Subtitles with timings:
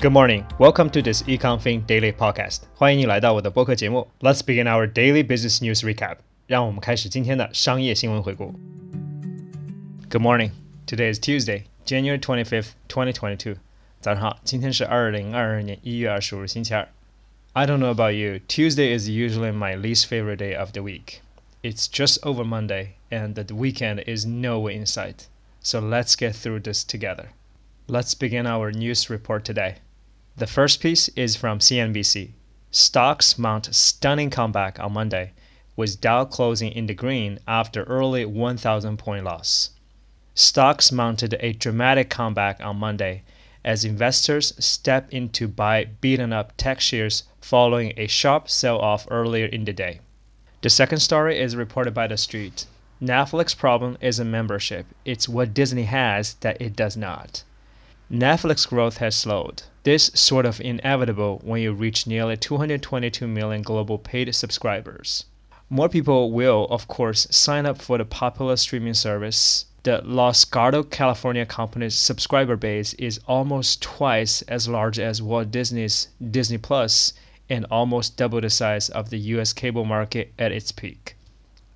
[0.00, 0.44] Good morning.
[0.58, 2.62] Welcome to this EconFin Daily Podcast.
[2.74, 4.08] 欢迎你来到我的播客节目。
[4.20, 6.16] Let's begin our daily business news recap.
[6.46, 8.52] 让我们开始今天的商业新闻回顾。
[10.10, 10.50] Good morning.
[10.86, 13.56] Today is Tuesday, January 25th, 2022.
[14.00, 16.88] 早上好，今天是二零二二年一月二十五日，星期二。
[17.52, 18.40] I don't know about you.
[18.48, 21.20] Tuesday is usually my least favorite day of the week.
[21.62, 25.26] It's just over Monday, and the weekend is nowhere in sight.
[25.60, 27.28] So let's get through this together.
[27.86, 29.76] Let's begin our news report today.
[30.37, 32.33] The first piece is from CNBC.
[32.69, 35.31] Stocks mount stunning comeback on Monday,
[35.75, 39.71] with Dow closing in the green after early 1,000 point loss.
[40.35, 43.23] Stocks mounted a dramatic comeback on Monday
[43.65, 49.07] as investors step in to buy beaten up tech shares following a sharp sell off
[49.09, 50.01] earlier in the day.
[50.61, 52.67] The second story is reported by The Street.
[53.01, 57.43] Netflix problem isn't membership, it's what Disney has that it does not.
[58.09, 59.63] Netflix growth has slowed.
[59.83, 65.25] This sort of inevitable when you reach nearly 222 million global paid subscribers.
[65.69, 69.65] More people will, of course, sign up for the popular streaming service.
[69.83, 76.07] The Los Gatos, California company's subscriber base is almost twice as large as Walt Disney's
[76.31, 77.11] Disney Plus
[77.49, 81.16] and almost double the size of the US cable market at its peak.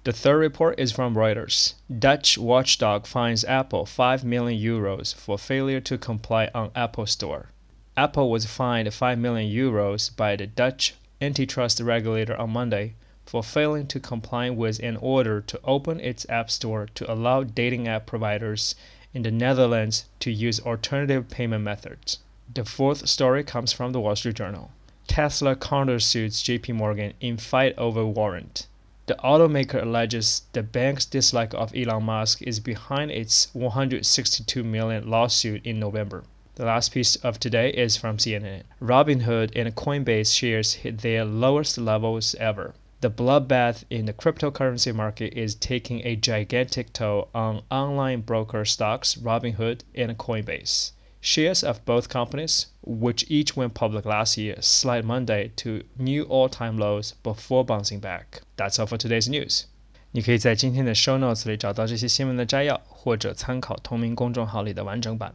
[0.03, 1.75] The third report is from Reuters.
[1.99, 7.49] Dutch watchdog fines Apple 5 million euros for failure to comply on Apple Store.
[7.95, 12.95] Apple was fined 5 million euros by the Dutch antitrust regulator on Monday
[13.27, 17.87] for failing to comply with an order to open its App Store to allow dating
[17.87, 18.73] app providers
[19.13, 22.17] in the Netherlands to use alternative payment methods.
[22.51, 24.71] The fourth story comes from the Wall Street Journal.
[25.07, 28.65] Tesla countersues JP Morgan in fight over warrant.
[29.11, 35.65] The automaker alleges the bank's dislike of Elon Musk is behind its 162 million lawsuit
[35.65, 36.23] in November.
[36.55, 38.63] The last piece of today is from CNN.
[38.81, 42.73] Robinhood and Coinbase shares hit their lowest levels ever.
[43.01, 49.15] The bloodbath in the cryptocurrency market is taking a gigantic toll on online broker stocks
[49.15, 50.93] Robinhood and Coinbase.
[51.20, 56.78] Shares of both companies, which each went public last year, slide Monday to new all-time
[56.78, 58.42] lows before bouncing back.
[58.56, 59.64] That's all for today's news.
[60.12, 65.34] 你可以在今天的 show notes 里找到这些新闻的摘要，或者参考同名公众号里的完整版。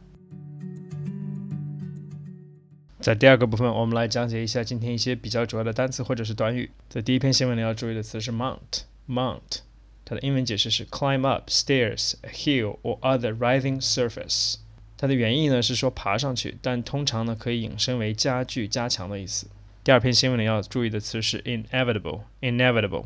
[2.98, 6.70] 在第二个部分，我们来讲解一下今天一些比较主要的单词或者是短语。
[6.88, 9.58] 在第一篇新闻里要注意的词是 mount，mount，
[10.04, 14.54] 它的英文解释是 climb up stairs, a hill or other rising surface。
[14.97, 19.47] 它的原意呢是说爬上去，但通常呢可以引申为加剧、加强的意思。
[19.83, 23.05] 第二篇新闻里要注意的词是 inevitable，inevitable，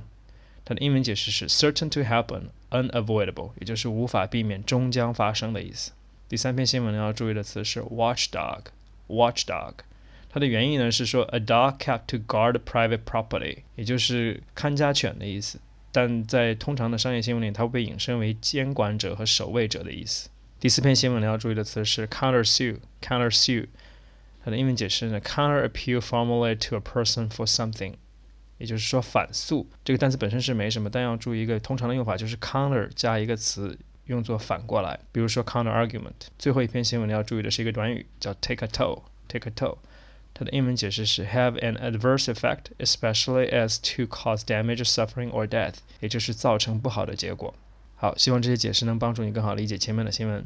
[0.63, 5.91] 它的英文解释是 certain to happen，unavoidable，也就是无法避免、终将发生的意思。
[6.30, 9.74] 第三篇新闻里要注意的词是 watchdog，watchdog，
[10.30, 15.59] 它的原意呢是说 a dog kept to guard private property，也就是看家犬的意思。
[15.91, 20.30] 但在通常的商业新闻里，它会被引申为监管者和守卫者的意思。
[20.61, 23.67] 第四篇新闻要注意的词是 countersue，countersue，
[24.44, 27.94] 它的英文解释呢 counter appeal formally to a person for something，
[28.59, 29.69] 也就是说反诉。
[29.84, 36.28] 这个单词本身是没什么，但要注意一个通常的用法，就是 counter 加一个词用作反过来，比如说 counter argument。
[36.39, 39.78] 最后一篇新闻要注意的是一个短语叫 take a toll，take a toll。
[40.33, 47.55] 它的英文解释是 have an adverse effect, especially as to cause damage, suffering or death，也就是造成不好的结果。
[48.01, 50.44] 好，希望这些解释能帮助你更好理解前面的新闻。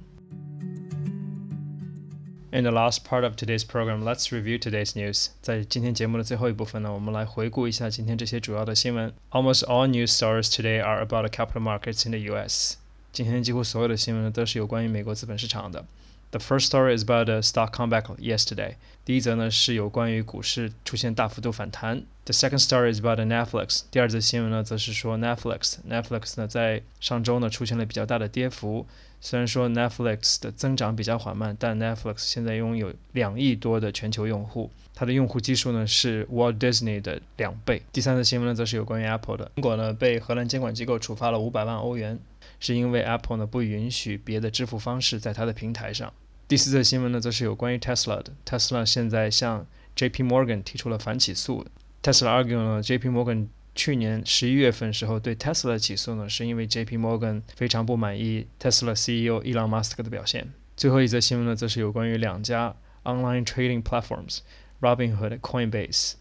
[2.51, 5.27] In the last part of today's program, let's review today's news.
[5.41, 9.13] 在今天节目的最后一部分呢，我们来回顾一下今天这些主要的新闻。
[9.31, 12.75] Almost all news stories today are about the capital markets in the U.S.
[13.13, 15.85] 今天几乎所有的新闻呢都是有关于美国资本市场的。
[16.31, 18.75] The first story is about a stock comeback yesterday.
[19.05, 22.03] 第一则呢是有关于股市出现大幅度反弹。
[22.25, 23.83] The second story is about Netflix.
[23.89, 25.75] 第二则新闻呢则是说 Netflix。
[25.89, 28.85] Netflix 呢在上周呢出现了比较大的跌幅。
[29.21, 37.81] 虽然说 Netflix 的增长比较缓慢，但 Netflix 现在拥有两亿多的全球用户，它的用户基数呢是 Walt Disney 的两倍。
[37.93, 39.51] 第三则新闻呢则是有关于 Apple 的。
[39.55, 42.19] 苹果呢被荷兰监管机构处罚了五百万欧元，
[42.59, 46.11] 是因为 Apple 呢不允许别的支付方式在它的平台上。
[46.47, 48.31] 第四则新闻呢，则是有关于 Tesla 的。
[48.45, 49.65] Tesla 现在向
[49.95, 50.21] J.P.
[50.21, 51.65] Morgan 提出了反起诉。
[52.03, 53.09] Tesla argue 呢，J.P.
[53.09, 56.99] Morgan 去年十一月份时候对 Tesla 的起诉呢，是因为 J.P.
[56.99, 60.53] Morgan 非常不满意 Tesla CEO 伊朗马斯克的表现。
[60.77, 62.75] 最后一则新闻呢，则是有关于两家
[63.05, 66.13] online trading platforms，Robinhood、Coinbase。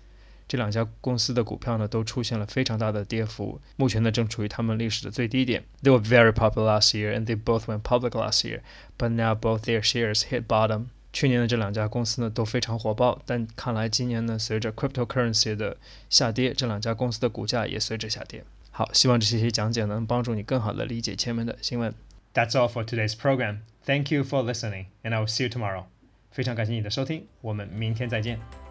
[0.47, 5.65] 这两家公司的股票呢，都出现了非常大的跌幅，目前呢正处于他们历史的最低点。
[5.83, 8.61] They were very popular last year, and they both went public last year,
[8.99, 10.87] but now both their shares hit bottom.
[11.13, 15.77] 去年的这两家公司呢都非常火爆，但看来今年呢随着 cryptocurrency 的
[16.11, 18.45] 下跌，这两家公司的股价也随着下跌。
[18.71, 21.95] 好，希望这些讲解能帮助你更好的理解前面的新闻。
[22.35, 23.59] That's all for today's program.
[23.87, 25.85] Thank you for listening, and I will see you tomorrow.
[26.33, 28.64] 非常感谢你的收听，我们明天再见。